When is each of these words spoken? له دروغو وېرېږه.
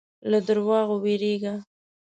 له 0.31 0.39
دروغو 0.47 0.95
وېرېږه. 1.03 1.55